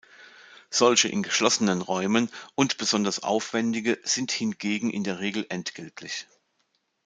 [0.71, 6.25] Solche in geschlossenen Räumen und besonders aufwendige sind hingegen in der Regel entgeltlich.